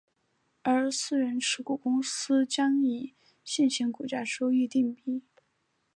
[0.63, 3.13] 而私人持股公司将以
[3.43, 5.43] 现行股价收益比定价。